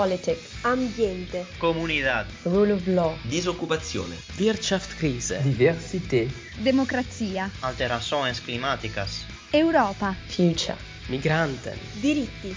Politik, 0.00 0.38
ambiente, 0.62 1.44
comunità, 1.58 2.24
rule 2.44 2.72
of 2.72 2.86
law, 2.86 3.14
disoccupazione, 3.28 4.16
Wirtschaftskrise, 4.38 5.42
diversità, 5.42 6.24
democrazia, 6.62 7.50
alterações 7.60 8.40
climáticas, 8.40 9.26
Europa, 9.50 10.16
future, 10.26 10.78
migranten, 11.08 11.76
diritti. 12.00 12.56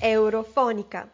Eurofonica. 0.00 1.08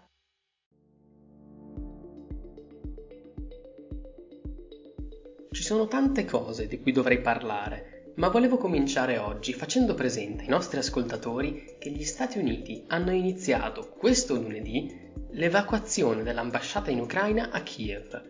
Ci 5.52 5.62
sono 5.62 5.86
tante 5.86 6.24
cose 6.24 6.66
di 6.66 6.80
cui 6.80 6.92
dovrei 6.92 7.20
parlare, 7.20 7.93
ma 8.16 8.28
volevo 8.28 8.58
cominciare 8.58 9.18
oggi 9.18 9.52
facendo 9.52 9.94
presente 9.94 10.42
ai 10.42 10.48
nostri 10.48 10.78
ascoltatori 10.78 11.76
che 11.78 11.90
gli 11.90 12.04
Stati 12.04 12.38
Uniti 12.38 12.84
hanno 12.88 13.10
iniziato 13.10 13.88
questo 13.88 14.34
lunedì 14.34 15.02
l'evacuazione 15.32 16.22
dell'ambasciata 16.22 16.92
in 16.92 17.00
Ucraina 17.00 17.50
a 17.50 17.60
Kiev 17.62 18.22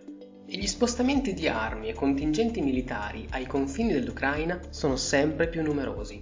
e 0.47 0.57
gli 0.57 0.67
spostamenti 0.67 1.35
di 1.35 1.49
armi 1.49 1.89
e 1.89 1.93
contingenti 1.93 2.63
militari 2.63 3.27
ai 3.31 3.47
confini 3.47 3.93
dell'Ucraina 3.93 4.59
sono 4.71 4.97
sempre 4.97 5.49
più 5.49 5.63
numerosi. 5.63 6.21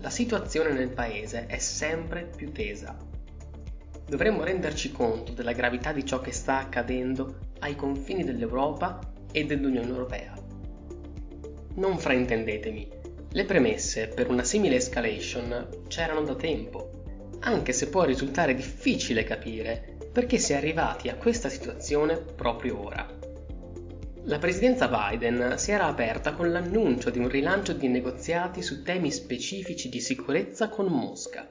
La 0.00 0.10
situazione 0.10 0.72
nel 0.72 0.90
paese 0.90 1.46
è 1.46 1.58
sempre 1.58 2.30
più 2.34 2.52
tesa. 2.52 2.96
Dovremmo 4.06 4.44
renderci 4.44 4.92
conto 4.92 5.32
della 5.32 5.52
gravità 5.52 5.92
di 5.92 6.04
ciò 6.04 6.20
che 6.20 6.32
sta 6.32 6.58
accadendo 6.58 7.38
ai 7.60 7.76
confini 7.76 8.24
dell'Europa 8.24 8.98
e 9.30 9.44
dell'Unione 9.44 9.88
Europea. 9.88 10.31
Non 11.74 11.98
fraintendetemi, 11.98 12.88
le 13.30 13.44
premesse 13.44 14.08
per 14.08 14.28
una 14.28 14.44
simile 14.44 14.76
escalation 14.76 15.84
c'erano 15.88 16.22
da 16.22 16.34
tempo, 16.34 17.38
anche 17.40 17.72
se 17.72 17.88
può 17.88 18.04
risultare 18.04 18.54
difficile 18.54 19.24
capire 19.24 19.96
perché 20.12 20.36
si 20.36 20.52
è 20.52 20.56
arrivati 20.56 21.08
a 21.08 21.16
questa 21.16 21.48
situazione 21.48 22.18
proprio 22.18 22.84
ora. 22.84 23.08
La 24.24 24.38
presidenza 24.38 24.86
Biden 24.86 25.54
si 25.56 25.72
era 25.72 25.86
aperta 25.86 26.34
con 26.34 26.52
l'annuncio 26.52 27.08
di 27.08 27.18
un 27.18 27.28
rilancio 27.28 27.72
di 27.72 27.88
negoziati 27.88 28.62
su 28.62 28.82
temi 28.82 29.10
specifici 29.10 29.88
di 29.88 30.00
sicurezza 30.00 30.68
con 30.68 30.86
Mosca. 30.86 31.48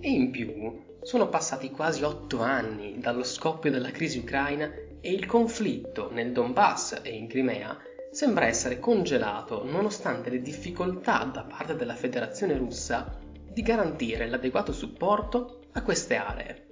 E 0.00 0.08
in 0.08 0.30
più 0.30 0.80
sono 1.02 1.28
passati 1.28 1.70
quasi 1.70 2.04
otto 2.04 2.40
anni 2.40 2.98
dallo 2.98 3.24
scoppio 3.24 3.70
della 3.70 3.90
crisi 3.90 4.18
ucraina 4.18 4.72
e 5.00 5.12
il 5.12 5.26
conflitto 5.26 6.10
nel 6.12 6.32
Donbass 6.32 7.00
e 7.02 7.10
in 7.10 7.26
Crimea 7.26 7.76
sembra 8.14 8.46
essere 8.46 8.78
congelato 8.78 9.64
nonostante 9.64 10.30
le 10.30 10.40
difficoltà 10.40 11.24
da 11.24 11.42
parte 11.42 11.74
della 11.74 11.96
Federazione 11.96 12.56
russa 12.56 13.18
di 13.52 13.60
garantire 13.60 14.28
l'adeguato 14.28 14.70
supporto 14.70 15.62
a 15.72 15.82
queste 15.82 16.14
aree. 16.14 16.66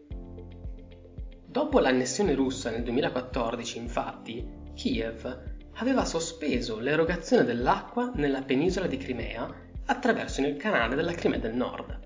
Dopo 1.44 1.80
l'annessione 1.80 2.36
russa 2.36 2.70
nel 2.70 2.84
2014, 2.84 3.76
infatti, 3.76 4.48
Kiev 4.72 5.40
aveva 5.74 6.04
sospeso 6.04 6.78
l'erogazione 6.78 7.42
dell'acqua 7.42 8.12
nella 8.14 8.42
penisola 8.42 8.86
di 8.86 8.96
Crimea 8.96 9.52
attraverso 9.86 10.42
il 10.42 10.56
canale 10.56 10.94
della 10.94 11.12
Crimea 11.12 11.40
del 11.40 11.56
Nord. 11.56 11.98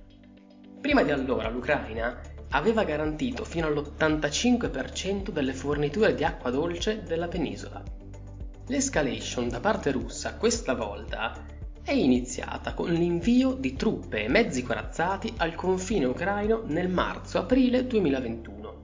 Prima 0.80 1.02
di 1.02 1.10
allora 1.10 1.50
l'Ucraina 1.50 2.18
aveva 2.52 2.84
garantito 2.84 3.44
fino 3.44 3.66
all'85% 3.66 5.28
delle 5.28 5.52
forniture 5.52 6.14
di 6.14 6.24
acqua 6.24 6.48
dolce 6.48 7.02
della 7.02 7.28
penisola. 7.28 8.05
L'escalation 8.68 9.48
da 9.48 9.60
parte 9.60 9.92
russa 9.92 10.34
questa 10.34 10.74
volta 10.74 11.46
è 11.84 11.92
iniziata 11.92 12.74
con 12.74 12.90
l'invio 12.90 13.52
di 13.52 13.76
truppe 13.76 14.24
e 14.24 14.28
mezzi 14.28 14.64
corazzati 14.64 15.32
al 15.36 15.54
confine 15.54 16.06
ucraino 16.06 16.64
nel 16.66 16.88
marzo-aprile 16.88 17.86
2021. 17.86 18.74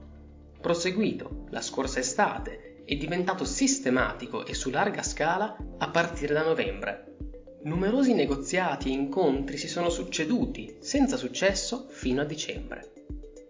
Proseguito 0.61 1.47
la 1.49 1.59
scorsa 1.59 1.99
estate 1.99 2.83
e 2.85 2.95
diventato 2.95 3.43
sistematico 3.43 4.45
e 4.45 4.53
su 4.53 4.69
larga 4.69 5.03
scala 5.03 5.53
a 5.79 5.89
partire 5.89 6.33
da 6.33 6.45
novembre. 6.45 7.17
Numerosi 7.63 8.13
negoziati 8.13 8.87
e 8.87 8.93
incontri 8.93 9.57
si 9.57 9.67
sono 9.67 9.89
succeduti 9.89 10.77
senza 10.79 11.17
successo 11.17 11.87
fino 11.89 12.21
a 12.21 12.25
dicembre. 12.25 12.93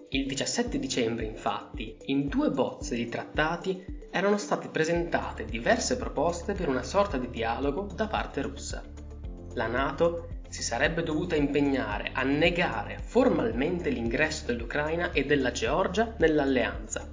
Il 0.10 0.26
17 0.26 0.80
dicembre, 0.80 1.26
infatti, 1.26 1.96
in 2.06 2.28
due 2.28 2.50
bozze 2.50 2.96
di 2.96 3.08
trattati 3.08 4.02
erano 4.16 4.38
state 4.38 4.68
presentate 4.68 5.44
diverse 5.44 5.98
proposte 5.98 6.54
per 6.54 6.70
una 6.70 6.84
sorta 6.84 7.18
di 7.18 7.32
dialogo 7.32 7.88
da 7.96 8.06
parte 8.06 8.44
russa. 8.44 8.84
La 9.56 9.66
Nato 9.66 10.28
si 10.50 10.62
sarebbe 10.62 11.02
dovuta 11.02 11.36
impegnare 11.36 12.12
a 12.14 12.22
negare 12.22 13.00
formalmente 13.02 13.90
l'ingresso 13.90 14.46
dell'Ucraina 14.46 15.12
e 15.14 15.26
della 15.26 15.50
Georgia 15.50 16.14
nell'alleanza, 16.20 17.10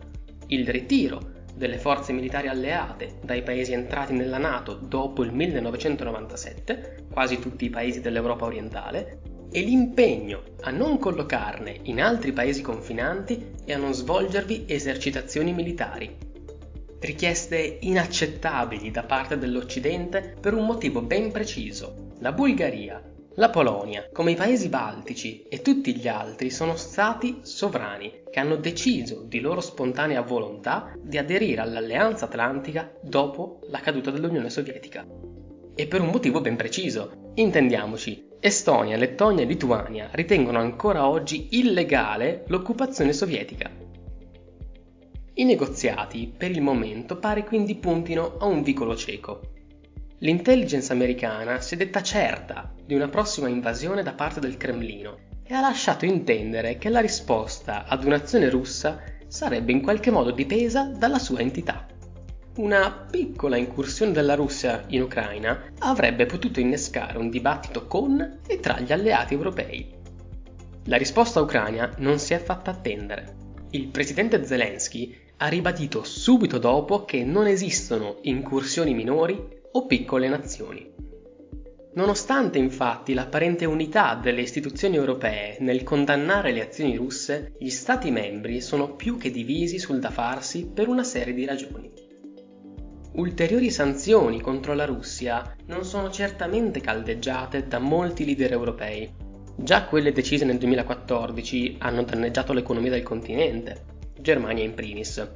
il 0.49 0.69
ritiro 0.69 1.39
delle 1.55 1.79
forze 1.79 2.13
militari 2.13 2.49
alleate 2.49 3.19
dai 3.23 3.43
paesi 3.43 3.73
entrati 3.73 4.13
nella 4.13 4.37
Nato 4.37 4.75
dopo 4.75 5.23
il 5.23 5.33
1997, 5.33 7.07
quasi 7.11 7.39
tutti 7.39 7.65
i 7.65 7.71
paesi 7.71 8.03
dell'Europa 8.03 8.45
orientale, 8.45 9.23
e 9.51 9.63
l'impegno 9.63 10.43
a 10.61 10.71
non 10.71 10.99
collocarne 10.99 11.81
in 11.85 12.03
altri 12.03 12.33
paesi 12.33 12.61
confinanti 12.61 13.53
e 13.65 13.73
a 13.73 13.79
non 13.79 13.95
svolgervi 13.95 14.67
esercitazioni 14.69 15.55
militari. 15.55 16.29
Richieste 17.01 17.79
inaccettabili 17.81 18.91
da 18.91 19.05
parte 19.05 19.39
dell'Occidente 19.39 20.37
per 20.39 20.53
un 20.53 20.67
motivo 20.67 21.01
ben 21.01 21.33
preciso. 21.33 22.13
La 22.19 22.33
Bulgaria, 22.33 23.03
la 23.37 23.49
Polonia, 23.49 24.07
come 24.13 24.33
i 24.33 24.35
paesi 24.35 24.69
baltici 24.69 25.45
e 25.49 25.63
tutti 25.63 25.97
gli 25.97 26.09
altri 26.09 26.51
sono 26.51 26.77
stati 26.77 27.39
sovrani 27.41 28.25
che 28.31 28.39
hanno 28.39 28.57
deciso 28.57 29.23
di 29.23 29.41
loro 29.41 29.63
spontanea 29.63 30.21
volontà 30.21 30.93
di 31.01 31.17
aderire 31.17 31.63
all'Alleanza 31.63 32.27
Atlantica 32.27 32.93
dopo 33.01 33.61
la 33.71 33.81
caduta 33.81 34.11
dell'Unione 34.11 34.51
Sovietica. 34.51 35.07
E 35.75 35.87
per 35.87 36.03
un 36.03 36.09
motivo 36.09 36.43
ben 36.43 36.57
preciso. 36.57 37.33
Intendiamoci, 37.37 38.29
Estonia, 38.41 38.99
Lettonia 38.99 39.45
e 39.45 39.47
Lituania 39.47 40.11
ritengono 40.13 40.59
ancora 40.59 41.09
oggi 41.09 41.49
illegale 41.53 42.45
l'occupazione 42.49 43.15
sovietica. 43.15 43.71
I 45.41 45.45
negoziati, 45.45 46.31
per 46.37 46.51
il 46.51 46.61
momento, 46.61 47.17
pare 47.17 47.45
quindi 47.45 47.75
puntino 47.77 48.37
a 48.37 48.45
un 48.45 48.63
vicolo 48.63 48.95
cieco. 48.95 49.41
L'intelligence 50.19 50.93
americana 50.93 51.63
si 51.63 51.73
è 51.73 51.77
detta 51.79 52.03
certa 52.03 52.71
di 52.85 52.93
una 52.93 53.09
prossima 53.09 53.49
invasione 53.49 54.03
da 54.03 54.13
parte 54.13 54.39
del 54.39 54.59
Cremlino 54.59 55.17
e 55.43 55.55
ha 55.55 55.63
lasciato 55.63 56.05
intendere 56.05 56.77
che 56.77 56.91
la 56.91 57.01
risposta 57.01 57.87
ad 57.87 58.05
un'azione 58.05 58.51
russa 58.51 59.03
sarebbe 59.29 59.73
in 59.73 59.81
qualche 59.81 60.11
modo 60.11 60.31
dipesa 60.31 60.93
dalla 60.95 61.19
sua 61.19 61.41
entità. 61.41 61.87
Una 62.57 63.07
piccola 63.11 63.57
incursione 63.57 64.13
della 64.13 64.35
Russia 64.35 64.85
in 64.89 65.01
Ucraina 65.01 65.73
avrebbe 65.79 66.27
potuto 66.27 66.61
innescare 66.61 67.17
un 67.17 67.31
dibattito 67.31 67.87
con 67.87 68.41
e 68.47 68.61
tra 68.61 68.79
gli 68.79 68.93
alleati 68.93 69.33
europei. 69.33 69.89
La 70.85 70.99
risposta 70.99 71.41
ucraina 71.41 71.95
non 71.97 72.19
si 72.19 72.35
è 72.35 72.39
fatta 72.39 72.73
attendere. 72.73 73.39
Il 73.71 73.87
presidente 73.87 74.45
Zelensky 74.45 75.29
ha 75.43 75.49
ribadito 75.49 76.05
subito 76.05 76.59
dopo 76.59 77.07
che 77.07 77.25
non 77.25 77.47
esistono 77.47 78.19
incursioni 78.23 78.93
minori 78.93 79.43
o 79.73 79.87
piccole 79.87 80.29
nazioni. 80.29 80.87
Nonostante 81.95 82.59
infatti 82.59 83.15
l'apparente 83.15 83.65
unità 83.65 84.15
delle 84.15 84.43
istituzioni 84.43 84.97
europee 84.97 85.57
nel 85.61 85.83
condannare 85.83 86.53
le 86.53 86.67
azioni 86.67 86.95
russe, 86.95 87.55
gli 87.59 87.71
Stati 87.71 88.11
membri 88.11 88.61
sono 88.61 88.95
più 88.95 89.17
che 89.17 89.31
divisi 89.31 89.79
sul 89.79 89.99
da 89.99 90.11
farsi 90.11 90.67
per 90.67 90.89
una 90.89 91.05
serie 91.05 91.33
di 91.33 91.47
ragioni. 91.47 91.91
Ulteriori 93.13 93.71
sanzioni 93.71 94.43
contro 94.43 94.75
la 94.75 94.85
Russia 94.85 95.57
non 95.67 95.85
sono 95.85 96.11
certamente 96.11 96.81
caldeggiate 96.81 97.67
da 97.67 97.79
molti 97.79 98.27
leader 98.27 98.53
europei. 98.53 99.11
Già 99.57 99.85
quelle 99.85 100.13
decise 100.13 100.45
nel 100.45 100.59
2014 100.59 101.77
hanno 101.79 102.03
danneggiato 102.03 102.53
l'economia 102.53 102.91
del 102.91 103.03
continente, 103.03 103.99
Germania 104.21 104.65
in 104.65 104.75
primis. 104.75 105.27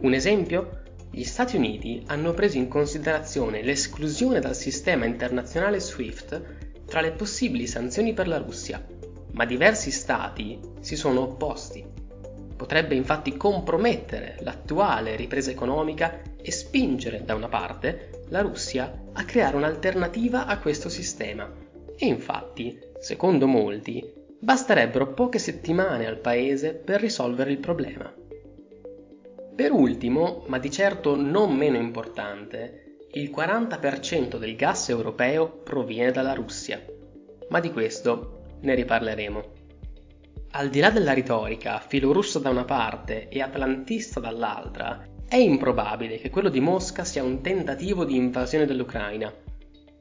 Un 0.00 0.14
esempio? 0.14 0.80
Gli 1.10 1.24
Stati 1.24 1.56
Uniti 1.56 2.02
hanno 2.06 2.32
preso 2.32 2.56
in 2.56 2.68
considerazione 2.68 3.62
l'esclusione 3.62 4.40
dal 4.40 4.56
sistema 4.56 5.04
internazionale 5.04 5.78
SWIFT 5.78 6.42
tra 6.86 7.00
le 7.00 7.12
possibili 7.12 7.66
sanzioni 7.66 8.12
per 8.14 8.28
la 8.28 8.38
Russia, 8.38 8.84
ma 9.32 9.44
diversi 9.44 9.90
Stati 9.90 10.58
si 10.80 10.96
sono 10.96 11.20
opposti. 11.20 11.84
Potrebbe 12.56 12.94
infatti 12.94 13.36
compromettere 13.36 14.36
l'attuale 14.40 15.16
ripresa 15.16 15.50
economica 15.50 16.22
e 16.40 16.50
spingere, 16.50 17.24
da 17.24 17.34
una 17.34 17.48
parte, 17.48 18.24
la 18.28 18.40
Russia 18.40 19.02
a 19.12 19.24
creare 19.24 19.56
un'alternativa 19.56 20.46
a 20.46 20.58
questo 20.58 20.88
sistema. 20.88 21.50
E 21.96 22.06
infatti, 22.06 22.78
secondo 23.00 23.46
molti, 23.46 24.11
basterebbero 24.42 25.12
poche 25.14 25.38
settimane 25.38 26.04
al 26.04 26.18
Paese 26.18 26.74
per 26.74 27.00
risolvere 27.00 27.52
il 27.52 27.58
problema. 27.58 28.12
Per 29.54 29.70
ultimo, 29.70 30.42
ma 30.48 30.58
di 30.58 30.68
certo 30.68 31.14
non 31.14 31.54
meno 31.54 31.76
importante, 31.76 32.96
il 33.12 33.30
40% 33.30 34.38
del 34.38 34.56
gas 34.56 34.88
europeo 34.88 35.48
proviene 35.48 36.10
dalla 36.10 36.32
Russia, 36.32 36.84
ma 37.50 37.60
di 37.60 37.70
questo 37.70 38.56
ne 38.62 38.74
riparleremo. 38.74 39.42
Al 40.54 40.70
di 40.70 40.80
là 40.80 40.90
della 40.90 41.14
retorica, 41.14 41.78
filorussa 41.78 42.40
da 42.40 42.50
una 42.50 42.64
parte 42.64 43.28
e 43.28 43.40
atlantista 43.40 44.18
dall'altra, 44.18 45.06
è 45.28 45.36
improbabile 45.36 46.18
che 46.18 46.30
quello 46.30 46.48
di 46.48 46.60
Mosca 46.60 47.04
sia 47.04 47.22
un 47.22 47.42
tentativo 47.42 48.04
di 48.04 48.16
invasione 48.16 48.66
dell'Ucraina. 48.66 49.32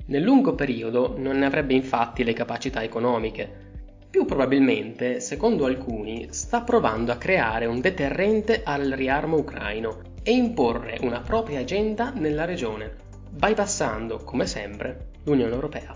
Nel 0.07 0.23
lungo 0.23 0.55
periodo 0.55 1.13
non 1.15 1.37
ne 1.37 1.45
avrebbe 1.45 1.75
infatti 1.75 2.23
le 2.23 2.33
capacità 2.33 2.81
economiche. 2.81 3.69
Più 4.11 4.25
probabilmente, 4.25 5.21
secondo 5.21 5.63
alcuni, 5.63 6.27
sta 6.31 6.63
provando 6.63 7.13
a 7.13 7.15
creare 7.15 7.65
un 7.65 7.79
deterrente 7.79 8.61
al 8.61 8.89
riarmo 8.89 9.37
ucraino 9.37 10.01
e 10.21 10.33
imporre 10.33 10.97
una 10.99 11.21
propria 11.21 11.61
agenda 11.61 12.11
nella 12.11 12.43
regione, 12.43 12.93
bypassando, 13.29 14.17
come 14.17 14.45
sempre, 14.45 15.11
l'Unione 15.23 15.53
Europea. 15.53 15.95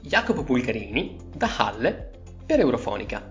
Jacopo 0.00 0.42
Pulgarini, 0.42 1.16
da 1.32 1.48
Halle, 1.56 2.10
per 2.44 2.58
Eurofonica. 2.58 3.30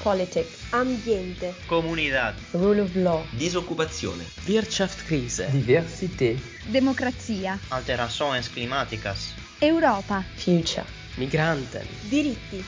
Politics. 0.00 0.72
Ambiente. 0.72 1.52
Comunidad. 1.66 2.34
Rule 2.52 2.82
of 2.82 2.94
law. 2.94 3.24
Disoccupazione. 3.30 4.24
Wirtschaftskrise. 4.46 5.48
Diversität. 5.50 6.40
Democrazia. 6.70 7.58
Alterações 7.68 8.48
climáticas. 8.48 9.41
Europa. 9.64 10.24
Future. 10.34 10.84
Migranten. 11.14 11.86
Diritti. 12.08 12.64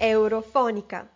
Eurofonica. 0.00 1.08